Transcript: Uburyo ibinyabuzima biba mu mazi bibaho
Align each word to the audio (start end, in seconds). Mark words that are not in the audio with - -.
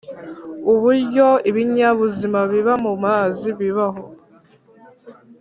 Uburyo 0.71 1.27
ibinyabuzima 1.49 2.39
biba 2.51 2.73
mu 2.85 2.93
mazi 3.05 3.47
bibaho 3.59 4.03